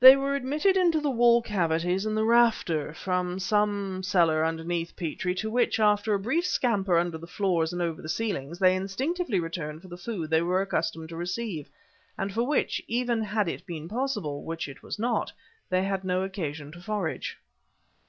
[0.00, 5.36] "They were admitted into the wall cavities and the rafters, from some cellar underneath, Petrie,
[5.36, 9.38] to which, after a brief scamper under the floors and over the ceilings, they instinctively
[9.38, 11.68] returned for the food they were accustomed to receive,
[12.18, 15.30] and for which, even had it been possible (which it was not)
[15.70, 17.38] they had no occasion to forage."